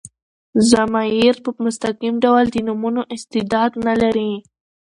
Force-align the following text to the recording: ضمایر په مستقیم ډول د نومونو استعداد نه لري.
ضمایر 0.69 1.35
په 1.43 1.49
مستقیم 1.65 2.15
ډول 2.23 2.43
د 2.51 2.55
نومونو 2.67 3.01
استعداد 3.15 3.71
نه 3.85 3.93
لري. 4.01 4.31